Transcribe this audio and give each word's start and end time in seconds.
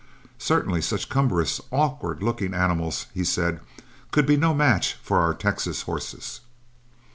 Certainly 0.39 0.81
such 0.81 1.09
cumbrous, 1.09 1.61
awkward 1.71 2.23
looking 2.23 2.55
animals, 2.55 3.05
he 3.13 3.23
said, 3.23 3.59
could 4.09 4.25
be 4.25 4.35
no 4.35 4.51
match 4.51 4.95
for 4.95 5.19
our 5.19 5.35
Texas 5.35 5.83
horses. 5.83 6.39